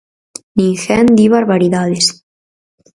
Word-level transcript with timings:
Ninguén 0.59 1.05
di 1.17 1.25
barbaridades. 1.35 2.05